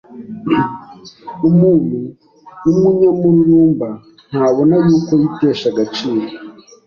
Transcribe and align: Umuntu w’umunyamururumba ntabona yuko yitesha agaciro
Umuntu 1.49 1.97
w’umunyamururumba 2.63 3.89
ntabona 4.31 4.75
yuko 4.87 5.11
yitesha 5.21 5.65
agaciro 5.73 6.25